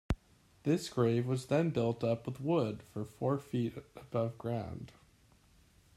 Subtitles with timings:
[0.63, 4.93] This grave was then built up with wood for four feet above ground.